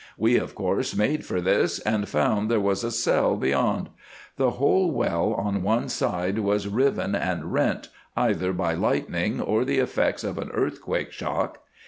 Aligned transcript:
We, 0.17 0.37
of 0.37 0.55
course, 0.55 0.95
made 0.95 1.25
for 1.27 1.41
this, 1.41 1.77
and 1.77 2.09
found 2.09 2.49
there 2.49 2.59
was 2.59 2.83
a 2.83 2.89
cell 2.89 3.35
beyond. 3.37 3.89
The 4.35 4.49
whole 4.57 4.89
well 4.89 5.35
on 5.35 5.61
one 5.61 5.89
side 5.89 6.39
was 6.39 6.67
riven 6.67 7.13
and 7.13 7.53
rent, 7.53 7.89
either 8.17 8.51
by 8.51 8.73
lightning 8.73 9.39
or 9.39 9.63
the 9.63 9.77
effects 9.77 10.23
of 10.23 10.39
an 10.39 10.49
earthquake 10.55 11.11
shock. 11.11 11.59